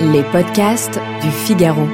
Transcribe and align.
Les 0.00 0.22
podcasts 0.32 1.00
du 1.22 1.30
Figaro. 1.30 1.86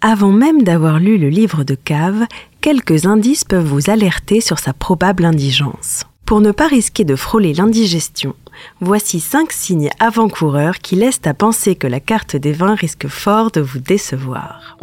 Avant 0.00 0.30
même 0.32 0.62
d'avoir 0.62 1.00
lu 1.00 1.18
le 1.18 1.28
livre 1.28 1.64
de 1.64 1.74
Cave, 1.74 2.26
quelques 2.60 3.06
indices 3.06 3.44
peuvent 3.44 3.64
vous 3.64 3.90
alerter 3.90 4.40
sur 4.40 4.58
sa 4.58 4.72
probable 4.72 5.24
indigence. 5.24 6.04
Pour 6.26 6.40
ne 6.40 6.52
pas 6.52 6.68
risquer 6.68 7.04
de 7.04 7.16
frôler 7.16 7.52
l'indigestion, 7.52 8.34
voici 8.80 9.20
cinq 9.20 9.52
signes 9.52 9.90
avant-coureurs 9.98 10.78
qui 10.78 10.96
laissent 10.96 11.26
à 11.26 11.34
penser 11.34 11.74
que 11.74 11.86
la 11.86 12.00
carte 12.00 12.36
des 12.36 12.52
vins 12.52 12.74
risque 12.74 13.08
fort 13.08 13.50
de 13.50 13.60
vous 13.60 13.80
décevoir. 13.80 14.76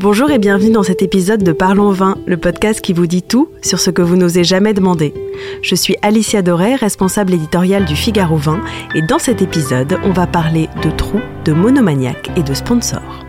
Bonjour 0.00 0.30
et 0.30 0.38
bienvenue 0.38 0.70
dans 0.70 0.84
cet 0.84 1.02
épisode 1.02 1.42
de 1.42 1.50
Parlons 1.50 1.90
Vin, 1.90 2.18
le 2.24 2.36
podcast 2.36 2.80
qui 2.80 2.92
vous 2.92 3.08
dit 3.08 3.24
tout 3.24 3.48
sur 3.62 3.80
ce 3.80 3.90
que 3.90 4.00
vous 4.00 4.14
n'osez 4.14 4.44
jamais 4.44 4.72
demander. 4.72 5.12
Je 5.60 5.74
suis 5.74 5.96
Alicia 6.02 6.40
Doré, 6.40 6.76
responsable 6.76 7.34
éditoriale 7.34 7.84
du 7.84 7.96
Figaro 7.96 8.36
Vin, 8.36 8.60
et 8.94 9.02
dans 9.02 9.18
cet 9.18 9.42
épisode, 9.42 9.98
on 10.04 10.12
va 10.12 10.28
parler 10.28 10.68
de 10.84 10.90
trous, 10.92 11.20
de 11.44 11.52
monomaniaques 11.52 12.30
et 12.36 12.44
de 12.44 12.54
sponsors. 12.54 13.26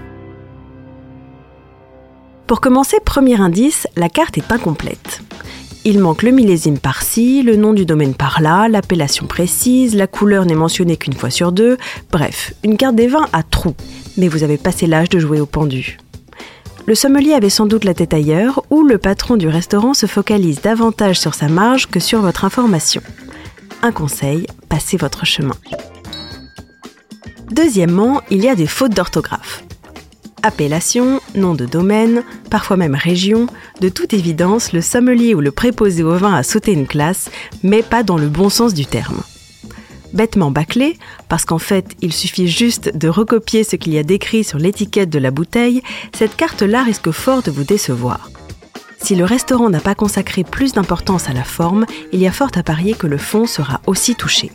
Pour 2.46 2.62
commencer, 2.62 2.98
premier 3.04 3.42
indice, 3.42 3.88
la 3.96 4.08
carte 4.08 4.38
est 4.38 4.52
incomplète. 4.52 5.24
Il 5.86 5.98
manque 5.98 6.22
le 6.22 6.30
millésime 6.30 6.78
par-ci, 6.78 7.42
le 7.42 7.56
nom 7.56 7.74
du 7.74 7.88
domaine 7.88 8.14
par-là, 8.14 8.68
l'appellation 8.68 9.26
précise, 9.26 9.96
la 9.96 10.06
couleur 10.06 10.46
n'est 10.46 10.54
mentionnée 10.54 10.98
qu'une 10.98 11.16
fois 11.16 11.32
sur 11.32 11.52
deux, 11.52 11.78
bref, 12.12 12.54
une 12.64 12.78
carte 12.78 12.96
des 12.96 13.08
vins 13.08 13.28
à 13.34 13.42
trous. 13.42 13.76
Mais 14.18 14.28
vous 14.28 14.44
avez 14.44 14.58
passé 14.58 14.86
l'âge 14.86 15.10
de 15.10 15.18
jouer 15.18 15.42
au 15.42 15.48
pendu. 15.48 15.98
Le 16.90 16.96
sommelier 16.96 17.34
avait 17.34 17.52
sans 17.52 17.68
doute 17.68 17.84
la 17.84 17.94
tête 17.94 18.16
ailleurs, 18.16 18.64
ou 18.72 18.84
le 18.84 18.98
patron 18.98 19.38
du 19.38 19.48
restaurant 19.48 19.94
se 19.94 20.08
focalise 20.08 20.62
davantage 20.62 21.20
sur 21.20 21.36
sa 21.36 21.48
marge 21.48 21.86
que 21.86 22.00
sur 22.00 22.20
votre 22.20 22.46
information. 22.46 23.04
Un 23.84 23.92
conseil, 23.92 24.48
passez 24.70 24.98
votre 24.98 25.24
chemin. 25.24 25.54
Deuxièmement, 27.52 28.24
il 28.32 28.44
y 28.44 28.50
a 28.50 28.56
des 28.56 28.66
fautes 28.66 28.96
d'orthographe. 28.96 29.64
Appellation, 30.42 31.22
nom 31.36 31.54
de 31.54 31.68
domaine, 31.68 32.24
parfois 32.50 32.76
même 32.76 32.96
région, 32.96 33.46
de 33.82 33.90
toute 33.90 34.16
évidence, 34.16 34.74
le 34.74 34.82
sommelier 34.82 35.36
ou 35.36 35.42
le 35.42 35.52
préposé 35.52 36.02
au 36.02 36.18
vin 36.18 36.34
a 36.34 36.42
sauté 36.42 36.74
une 36.74 36.88
classe, 36.88 37.30
mais 37.62 37.84
pas 37.84 38.02
dans 38.02 38.18
le 38.18 38.30
bon 38.30 38.50
sens 38.50 38.74
du 38.74 38.88
terme 38.88 39.22
bêtement 40.14 40.52
bâclé, 40.52 40.98
parce 41.28 41.46
qu'en 41.46 41.58
fait 41.58 41.86
il 42.02 42.14
suffit 42.14 42.48
juste 42.48 42.96
de 42.98 43.08
recopier 43.08 43.64
ce 43.64 43.76
qu'il 43.76 43.94
y 43.94 43.98
a 43.98 44.04
décrit 44.04 44.44
sur 44.44 44.58
l'étiquette 44.58 45.10
de 45.10 45.20
la 45.20 45.32
bouteille, 45.32 45.82
cette 46.14 46.36
carte-là 46.36 46.84
risque 46.84 47.12
fort 47.12 47.44
de 47.44 47.52
vous 47.52 47.64
décevoir. 47.64 48.30
Si 49.02 49.16
le 49.16 49.26
restaurant 49.26 49.70
n'a 49.70 49.80
pas 49.80 49.96
consacré 49.96 50.44
plus 50.44 50.74
d'importance 50.74 51.30
à 51.30 51.34
la 51.34 51.44
forme, 51.44 51.86
il 52.12 52.20
y 52.20 52.28
a 52.28 52.32
fort 52.32 52.52
à 52.56 52.64
parier 52.64 52.94
que 52.94 53.08
le 53.08 53.18
fond 53.18 53.46
sera 53.46 53.82
aussi 53.88 54.16
touché. 54.16 54.52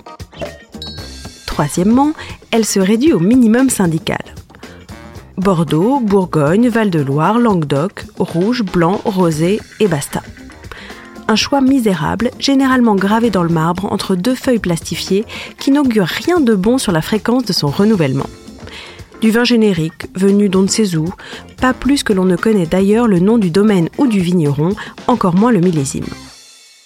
Troisièmement, 1.47 2.13
elle 2.51 2.65
se 2.65 2.81
réduit 2.81 3.13
au 3.13 3.21
minimum 3.21 3.71
syndical. 3.71 4.23
Bordeaux, 5.37 6.01
Bourgogne, 6.01 6.69
Val-de-Loire, 6.69 7.39
Languedoc, 7.39 8.05
rouge, 8.19 8.63
blanc, 8.63 9.01
rosé 9.05 9.61
et 9.81 9.89
basta 9.89 10.23
un 11.29 11.37
choix 11.37 11.61
misérable, 11.61 12.31
généralement 12.39 12.95
gravé 12.95 13.31
dans 13.31 13.43
le 13.43 13.49
marbre 13.49 13.91
entre 13.93 14.15
deux 14.15 14.35
feuilles 14.35 14.59
plastifiées, 14.59 15.25
qui 15.59 15.71
n'augure 15.71 16.07
rien 16.07 16.41
de 16.41 16.55
bon 16.55 16.79
sur 16.79 16.93
la 16.93 17.03
fréquence 17.03 17.45
de 17.45 17.53
son 17.53 17.69
renouvellement. 17.69 18.29
Du 19.21 19.31
vin 19.31 19.45
générique, 19.45 20.07
venu 20.15 20.49
d'on 20.49 20.63
ne 20.63 20.69
sait 20.69 20.97
où, 20.97 21.07
pas 21.61 21.73
plus 21.73 22.03
que 22.03 22.13
l'on 22.13 22.27
ne 22.27 22.37
connaît 22.37 22.67
d'ailleurs 22.67 23.09
le 23.09 23.21
nom 23.21 23.39
du 23.39 23.51
domaine 23.51 23.89
ou 23.97 24.07
du 24.07 24.21
vigneron, 24.21 24.71
encore 25.07 25.35
moins 25.35 25.53
le 25.53 25.61
millésime. 25.61 26.05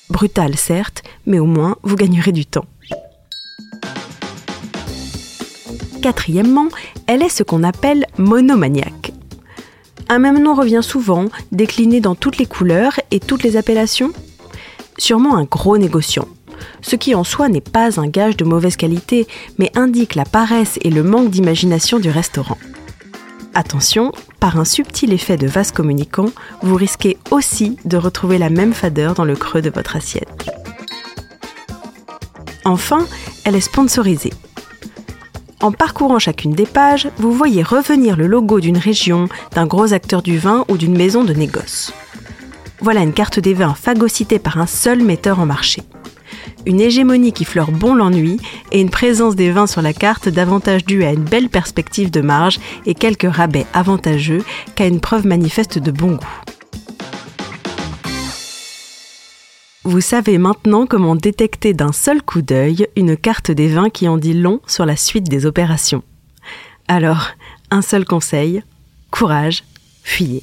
Brutal 0.08 0.54
certes, 0.56 1.02
mais 1.26 1.38
au 1.38 1.46
moins 1.46 1.76
vous 1.82 1.96
gagnerez 1.96 2.32
du 2.32 2.46
temps. 2.46 2.66
Quatrièmement, 6.00 6.68
elle 7.08 7.22
est 7.22 7.28
ce 7.28 7.42
qu'on 7.42 7.64
appelle 7.64 8.06
monomaniaque. 8.18 9.12
Un 10.08 10.20
même 10.20 10.40
nom 10.40 10.54
revient 10.54 10.82
souvent, 10.82 11.26
décliné 11.52 12.00
dans 12.00 12.14
toutes 12.14 12.38
les 12.38 12.46
couleurs 12.46 13.00
et 13.10 13.20
toutes 13.20 13.42
les 13.42 13.56
appellations 13.56 14.12
sûrement 14.98 15.36
un 15.36 15.44
gros 15.44 15.78
négociant. 15.78 16.28
Ce 16.82 16.96
qui 16.96 17.14
en 17.14 17.24
soi 17.24 17.48
n'est 17.48 17.60
pas 17.60 18.00
un 18.00 18.08
gage 18.08 18.36
de 18.36 18.44
mauvaise 18.44 18.76
qualité, 18.76 19.26
mais 19.58 19.70
indique 19.74 20.14
la 20.14 20.24
paresse 20.24 20.78
et 20.82 20.90
le 20.90 21.02
manque 21.02 21.30
d'imagination 21.30 21.98
du 21.98 22.10
restaurant. 22.10 22.58
Attention, 23.54 24.12
par 24.40 24.58
un 24.58 24.64
subtil 24.64 25.12
effet 25.12 25.36
de 25.36 25.46
vase 25.46 25.72
communicant, 25.72 26.30
vous 26.62 26.76
risquez 26.76 27.16
aussi 27.30 27.76
de 27.84 27.96
retrouver 27.96 28.38
la 28.38 28.50
même 28.50 28.74
fadeur 28.74 29.14
dans 29.14 29.24
le 29.24 29.34
creux 29.34 29.62
de 29.62 29.70
votre 29.70 29.96
assiette. 29.96 30.50
Enfin, 32.64 33.06
elle 33.44 33.56
est 33.56 33.60
sponsorisée. 33.60 34.32
En 35.60 35.72
parcourant 35.72 36.20
chacune 36.20 36.52
des 36.52 36.66
pages, 36.66 37.08
vous 37.16 37.32
voyez 37.32 37.62
revenir 37.62 38.16
le 38.16 38.28
logo 38.28 38.60
d'une 38.60 38.78
région, 38.78 39.28
d'un 39.54 39.66
gros 39.66 39.92
acteur 39.92 40.22
du 40.22 40.38
vin 40.38 40.64
ou 40.68 40.76
d'une 40.76 40.96
maison 40.96 41.24
de 41.24 41.32
négoce. 41.32 41.92
Voilà 42.80 43.02
une 43.02 43.12
carte 43.12 43.40
des 43.40 43.54
vins 43.54 43.74
phagocytée 43.74 44.38
par 44.38 44.58
un 44.58 44.66
seul 44.66 45.02
metteur 45.02 45.40
en 45.40 45.46
marché. 45.46 45.82
Une 46.66 46.80
hégémonie 46.80 47.32
qui 47.32 47.44
fleure 47.44 47.72
bon 47.72 47.94
l'ennui 47.94 48.38
et 48.72 48.80
une 48.80 48.90
présence 48.90 49.34
des 49.34 49.50
vins 49.50 49.66
sur 49.66 49.82
la 49.82 49.92
carte 49.92 50.28
davantage 50.28 50.84
due 50.84 51.04
à 51.04 51.12
une 51.12 51.24
belle 51.24 51.48
perspective 51.48 52.10
de 52.10 52.20
marge 52.20 52.60
et 52.86 52.94
quelques 52.94 53.30
rabais 53.30 53.66
avantageux 53.74 54.44
qu'à 54.74 54.86
une 54.86 55.00
preuve 55.00 55.26
manifeste 55.26 55.78
de 55.78 55.90
bon 55.90 56.12
goût. 56.12 56.42
Vous 59.84 60.02
savez 60.02 60.36
maintenant 60.36 60.86
comment 60.86 61.16
détecter 61.16 61.72
d'un 61.72 61.92
seul 61.92 62.22
coup 62.22 62.42
d'œil 62.42 62.86
une 62.94 63.16
carte 63.16 63.50
des 63.50 63.68
vins 63.68 63.90
qui 63.90 64.06
en 64.06 64.18
dit 64.18 64.34
long 64.34 64.60
sur 64.66 64.84
la 64.84 64.96
suite 64.96 65.28
des 65.28 65.46
opérations. 65.46 66.02
Alors, 66.88 67.30
un 67.70 67.82
seul 67.82 68.04
conseil, 68.04 68.62
courage, 69.10 69.64
fuyez. 70.02 70.42